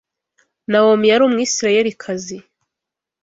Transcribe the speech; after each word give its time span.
Nawomi 0.69 1.05
yari 1.11 1.23
Umwisirayelikazi. 1.27 2.37